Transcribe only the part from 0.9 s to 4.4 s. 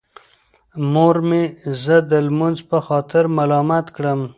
مور مې زه د لمونځ په خاطر ملامت کړم.